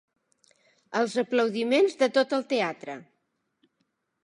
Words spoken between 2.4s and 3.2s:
teatre.